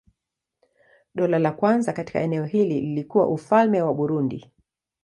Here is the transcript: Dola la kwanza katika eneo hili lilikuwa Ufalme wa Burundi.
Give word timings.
Dola 1.15 1.39
la 1.39 1.51
kwanza 1.51 1.93
katika 1.93 2.19
eneo 2.19 2.45
hili 2.45 2.81
lilikuwa 2.81 3.27
Ufalme 3.27 3.81
wa 3.81 3.93
Burundi. 3.93 4.51